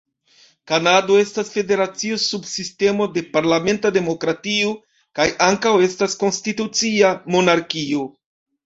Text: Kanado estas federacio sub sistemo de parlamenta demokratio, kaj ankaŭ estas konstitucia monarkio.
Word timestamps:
Kanado 0.69 1.17
estas 1.23 1.51
federacio 1.55 2.17
sub 2.23 2.49
sistemo 2.53 3.09
de 3.19 3.25
parlamenta 3.37 3.93
demokratio, 4.01 4.75
kaj 5.21 5.29
ankaŭ 5.51 5.79
estas 5.91 6.21
konstitucia 6.27 7.17
monarkio. 7.37 8.07